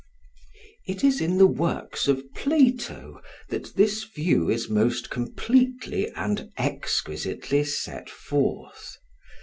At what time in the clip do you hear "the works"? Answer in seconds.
1.37-2.07